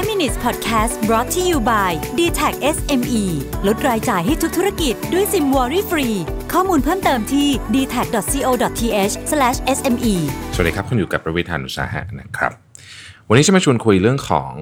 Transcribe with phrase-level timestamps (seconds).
[0.00, 3.24] 5 minutes podcast brought to you by d t a c SME
[3.66, 6.08] ลดรายจ่ายให้ทุกธุรกิจด้วยซิมวอรี่ฟรี
[6.52, 9.14] ข้อมูลเพิ่มเติมที่ d t a c c o t h
[9.76, 10.14] s m e
[10.54, 12.52] สวัสดีครับ คุณอยู่กับประวิทานุสาหะนะครับ
[13.28, 14.52] วันนี้จะมาชวนคุยเรื่องของ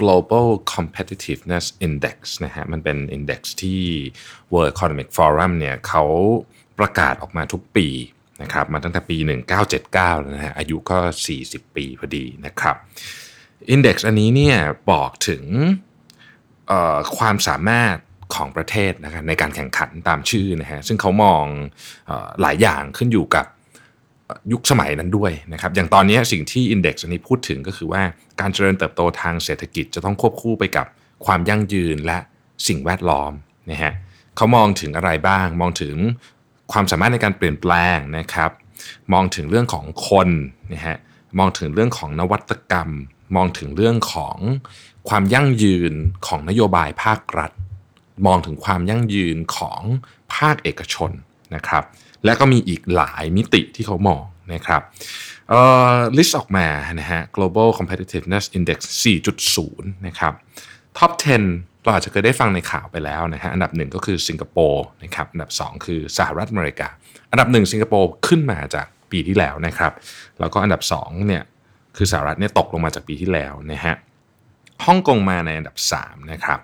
[0.00, 3.82] global competitiveness index นะฮะ มันเป็น index ที่
[4.52, 6.04] World Economic Forum เนี่ยเขา
[6.78, 7.88] ประกาศออกมาทุกปี
[8.42, 9.16] นะครับ มาตั้งแต่ปี
[9.70, 10.98] 1979แล้วนะฮะ อายุก็
[11.38, 12.76] 40 ปีพอดีนะครับ
[13.74, 14.56] index อันนี้เนี่ย
[14.90, 15.44] บอกถึง
[17.18, 17.96] ความสามารถ
[18.34, 21.44] ของประเทศนะครับในการแข่งขันตามชื่อนะฮะซึ่งเขามอง
[22.10, 23.46] อหลายอย่างขึ้นอยู่กับ
[24.52, 28.02] ยุคสมัยนั้นด้วยนะครับอย่างตอนนี้สิ่งที่ Index อันนี้พูดถึงก็คือว่า
[28.40, 30.86] การเจริญเติบโตทางเศรษฐกิจจะต้องควบคู่ไปกับ
[31.26, 32.18] ความยั่งยืนและ
[32.68, 33.32] สิ่งแวดล้อม
[33.70, 33.92] นะฮะ
[34.36, 35.94] เขามองถึงอะไรบ้าง มองถึง
[36.72, 38.50] ความสามารถในการเปลี่ยนแปลงนะครับ
[39.12, 40.28] มองถึงเรื่องของคน
[40.72, 40.96] นะฮะ
[41.38, 42.90] มองถึงเรื่องของนวัตกรรม
[43.36, 44.36] มองถึงเรื่องของ
[45.08, 45.92] ความยั่งยืน
[46.26, 47.52] ของนโยบายภาครัฐ
[48.26, 49.82] มองถึงความยั่งยืนของ
[50.34, 51.10] ภาคเอกชน
[51.54, 51.84] นะครับ
[52.24, 54.22] และก็มีอีกหลายมิติที่เขามอง
[54.54, 54.82] นะครับ
[55.48, 55.60] เอ่
[55.94, 56.66] อ list ออกมา
[57.00, 58.78] นะฮะ global competitiveness index
[59.44, 60.32] 4.0 นะครับ
[60.98, 61.12] top
[61.48, 66.88] 10 เราอาจจะเคยได้ฟังในข่าวไปแล้วนะฮะ อันดับหนึ่งก็คือสิงคโปร์นะครับ อันดับ 2 คือสหรัฐอเมริกา
[67.30, 69.92] อันดับหนึ่งสิงคโปร์ขึ้นมาจากปีที่แล้วนะครับ
[70.40, 71.42] แล้วก็อันดับ2เนี่ย
[71.96, 73.94] คือสหรัฐเนี่ยตกลงมาจากปีที่แล้วนะฮะ
[74.86, 76.60] ฮ่องกงมาในอันดับ3นะครับ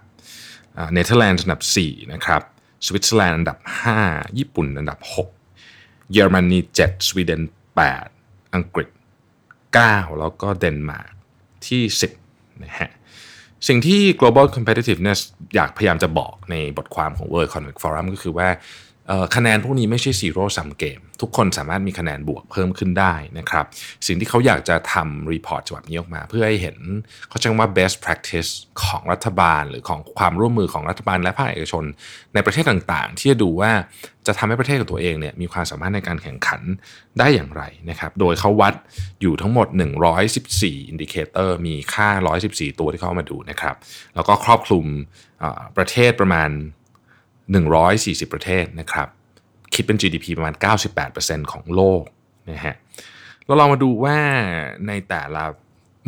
[0.92, 2.42] เนเธอร์แลนด์อันดับ4นะครับ
[2.86, 3.58] สวิตเซอร์แลนด์อันดับ
[3.98, 4.98] 5 ญี่ปุ่นอันดับ
[5.54, 7.42] 6 เยอรมนี 7 สวีเดน
[7.98, 8.88] 8 อังกฤษ
[9.54, 11.14] 9 แล้วก็เดนมาร์ก
[11.66, 11.82] ที่
[12.22, 12.90] 10นะฮะ
[13.68, 15.20] สิ่งที่ global competitiveness
[15.54, 18.48] อยากพยายามจะบอกในบทความของ World Economic Forum ก็คือว่า
[19.36, 23.64] คะแนนพวกนี้ไม่ใช่ zero sum game ทุกคนสามารถมีคะแนนบวกเพิ่มขึ้นได้นะครับ
[24.06, 26.76] สิ่งที่เขาอยากจะทำ report ฉบับนี้ออกมา เพื่อให้เห็น
[27.28, 28.50] เขาใช้คำว่า best practice
[28.82, 31.84] ของรัฐบาล หรือของความร่วมมือของรัฐบาลและภาคเอกชน
[32.34, 33.72] ในประเทศต่างๆ ที่จะดูว่า
[34.26, 36.60] จะทำให้ประเทศของตัวเองเนี่ยมีความสามารถในการแข่งขัน
[37.18, 38.74] ได้อย่างไรนะครับ โดยเขาวัด
[39.20, 39.66] อยู่ทั้งหมด
[40.28, 42.08] 114 indicator มีค่า
[42.44, 43.76] 114 ตัวที่เขาเอามาดูนะครับ
[44.14, 44.84] แล้วก็ครอบคลุม
[45.76, 46.50] ประเทศประมาณ
[47.52, 49.08] 140 ประเทศนะครับ
[49.74, 50.54] คิดเป็น GDP ประมาณ
[51.02, 52.02] 98%ของโลก
[52.50, 52.74] นะฮะ
[53.46, 54.18] เราลองมาดูว่า
[54.88, 55.44] ในแต่ละ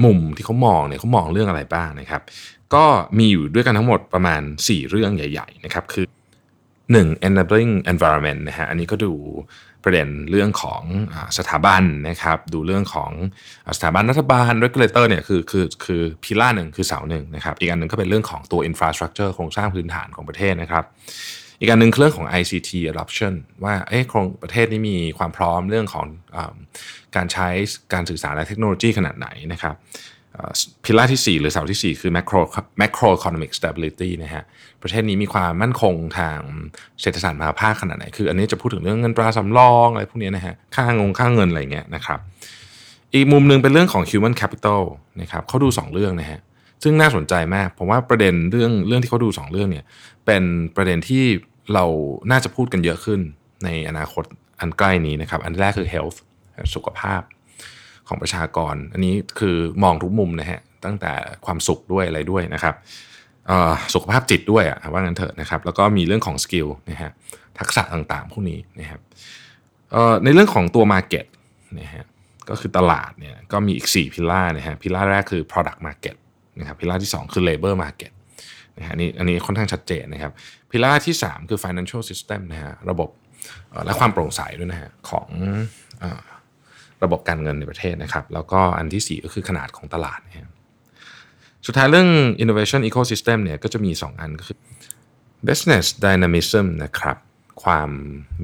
[0.05, 2.23] มุมที่เขามองเนี่ยเขามองเรื่องอะไรบ้างนะครับ
[2.75, 2.85] ก็
[3.19, 6.07] มีอยู่ด้วยกันทั้งหมดประมาณ 4 เรื่องใหญ่ ๆ นะครับ คือ
[6.67, 7.29] 1.
[7.29, 9.13] enabling environment นะฮะอันนี้ก็ดู
[9.85, 10.83] ประเด็นเรื่องของ
[11.15, 13.11] อสถาบันนะครับดูเรื่องของ
[13.67, 20.85] อสถาบันรัฐบาล regulator เนี่ยคือคือคือพิล่าหนึ่งคือเสาหนึ่งนะครับอีกอันหนึ่งก็เป็นเรื่องของตัว infrastructure โครงสร้างพื้นฐานของประเทศนะครับ
[21.61, 23.33] อีกอันหนึ่งคือเรื่องของ ICT adoption
[23.65, 26.07] ว่าเอ๊ะโครงประเทศนี้มีความพร้อมเรื่องของ
[26.37, 26.39] อ
[27.17, 27.49] การใช้
[27.93, 29.75] การสื่อสารและเทคโนโลยีขนาดไหนนะครับ
[30.85, 32.41] พิล่าที่ 4 หรือเสาที่ 4 คือ macro
[32.81, 34.45] macro economic stability นะฮะ
[34.83, 36.39] ประเทศนี้มีความมั่นคงทาง
[37.01, 42.19] เศรษฐศาสตร์มหาภาคขนาดไหน คืออันนี้จะพูดถึงเรื่องเงินตราสำรองอะไรพวกนี้นะฮะค่างงค่าเงินอะไรเงี้ยนะครับ
[43.15, 44.83] อีกมุมหนึ่งเป็นเรื่องของ human capital
[45.21, 46.41] นะครับเขาดู 2 เรื่องนะฮะ
[46.83, 49.85] ซึ่งน่าสนใจมาก ผมว่าประเด็นเรื่องเรื่องที่เขาดู 2 เรื่องเนี่ย
[50.27, 50.43] เป็น
[50.77, 51.25] ประเด็นที่
[51.75, 51.85] เรา
[52.31, 53.21] น่าจะพูดกันเยอะขึ้น
[53.65, 54.25] ในอนาคต
[54.61, 56.19] อันใกล้นี้นะครับอันแรกคือ health
[56.75, 57.23] สุขภาพ
[58.09, 61.13] ของประชากร อันนี้คือมองทุกมุมนะฮะตั้งแต่
[61.47, 62.75] ความสุขด้วยอะไรด้วยนะครับ
[63.95, 67.11] สุขภาพจิตด้วยอะว่างั้นเถอะนะครับ แล้วก็มีเรื่องของสกิลนะฮะ
[67.59, 69.01] ทักษะต่างๆ พวกนี้นะครับ
[70.25, 71.27] ในเรื่องของตัว Market
[71.81, 72.05] นะฮะ
[72.51, 76.17] ก็คือตลาดเนี่ยก็มีอีก 4 พิล่านะฮะพิล่าแรกคือ product market
[76.59, 78.13] นะครับพิล่าที่ 2 คือ labor market
[78.79, 80.33] นะฮะนี่อันนี้ค่อนข้างชัดเจนนะครับ
[80.71, 83.11] พิล่าที่ 3 คือ financial system นะฮะระบบ
[83.87, 85.29] และความโปร่งใสด้วยนะฮะของ
[87.05, 90.49] ระบบการเงินในประเทศนะครับ แล้วก็อันที่ 4 ก็คือขนาดของตลาดนะฮะ
[91.67, 92.09] สุดท้ายเรื่อง
[92.43, 94.59] innovation ecosystem เนี่ยก็จะมี 2 อันก็คือ
[95.47, 97.17] business dynamism นะครับ
[97.63, 97.91] ความ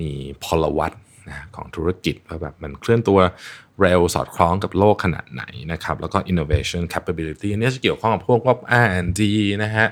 [0.01, 0.11] มี
[0.45, 0.93] พลวัต
[1.31, 3.21] นะของธุรกิจว่าแบบมันเคลื่อนตัว
[3.81, 9.21] เร็วสอดคล้องกับโลกขนาดไหนนะครับ แล้วก็ innovation capability อันนี้จะเกี่ยวข้องกับพวกว่า R&D
[9.63, 9.87] นะฮะ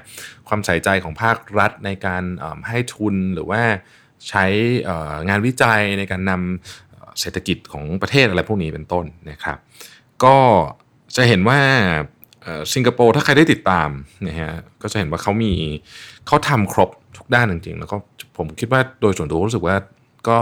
[0.48, 2.22] ความใส่ใจของภาครัฐในการ
[2.68, 3.62] ให้ทุนหรือว่า
[4.28, 4.46] ใช้
[5.28, 9.58] งานวิจัยในการนำ เศรษฐกิจของประเทศอะไรพวกนี้เป็นต้นนะครับ
[10.24, 10.36] ก็
[11.16, 11.60] จะเห็นว่า
[12.74, 13.88] สิงคโปร์ถ้าใครได้ติดตาม
[14.28, 14.50] นะฮะ
[14.82, 15.52] ก็จะเห็นว่าเขามี
[16.26, 17.96] เขาทำครบทุกด้านจริงๆ แล้วก็
[18.36, 19.76] ผมคิดว่าโดยส่วนตัวรู้สึกว่า
[20.28, 20.38] ก็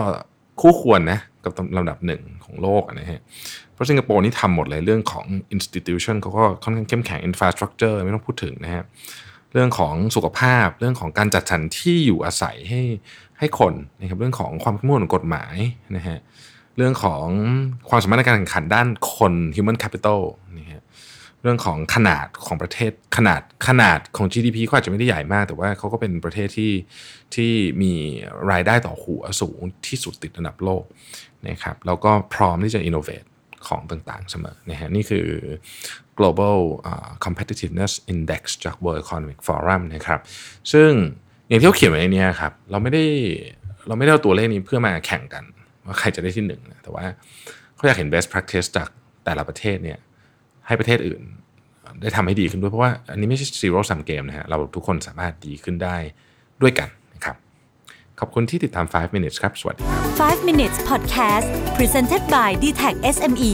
[0.60, 3.20] คู่ควรนะกับลำดับหนึ่งของโลกนะฮะ
[3.72, 8.82] เพราะสิงคโปร์นี่ทำหมดเลยเรื่องของ institution เขาก็ค่อนข้างเข้มแข็ง infrastructure ไม่ต้องพูดถึงนะฮะ
[9.52, 12.82] เรื่องของสุขภาพ เรื่องของการจัดสรรที่อยู่อาศัยให้
[13.38, 15.56] ให้คนนะครับ เรื่องของความเข้มงวดของกฎหมาย
[15.96, 16.18] นะฮะ
[16.80, 17.26] เรื่องของ
[17.88, 20.20] ความสามารถในการแข่งขันด้านคน human capital
[20.56, 20.84] นี่ฮะ
[21.42, 26.72] เรื่องของขนาดของประเทศขนาดขนาดของ GDP ก็อาจจะไม่ได้ใหญ่มาก แต่ว่าเขาก็เป็นประเทศที่
[27.34, 27.92] ที่มี
[28.50, 30.84] รายได้ต่อหัวสูงที่สุดติดอันดับโลก
[31.48, 33.28] นะครับแล้วก็พร้อมที่จะ innovate
[33.66, 35.26] ของต่างๆเสมอนะฮะนี่คือ
[36.18, 36.58] global
[36.90, 40.20] uh, competitiveness index จาก World Economic Forum นะครับ
[40.72, 40.90] ซึ่ง
[41.48, 43.04] อย่างที่เขาเขียนไว้ในนี้ครับ เราไม่ได้
[43.86, 45.44] เราไม่ได้เอาตัวเลขนี้เพื่อมาแข่งกัน
[45.86, 47.04] ว่าใครจะได้ที่หนึ่งนะแต่ว่า
[47.74, 48.88] เขาอยากเห็น best practice จาก
[49.24, 49.98] แต่ละประเทศเนี่ย
[50.66, 51.22] ให้ประเทศอื่น
[52.00, 55.96] ได้ทำให้ดีขึ้นด้วยเพราะว่าอันนี้ไม่ใช่ zero sum game นะฮะเราทุกคนสามารถดีขึ้นได้
[56.62, 57.36] ด้วยกันนะครับ
[58.20, 61.46] ขอบคุณที่ติดตาม 5 minutes ครับ สวัสดีครับ 5 minutes podcast
[61.76, 63.52] presented by d t e c h SME